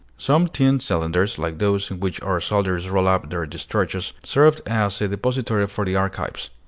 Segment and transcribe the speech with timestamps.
[0.17, 4.99] Some tin cylinders, like those in which our soldiers roll up their discharges, served as
[4.99, 6.49] a depository for the archives.